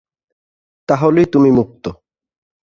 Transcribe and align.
তাহলেই 0.89 1.25
তুমি 1.25 1.49
মুক্ত। 1.51 1.85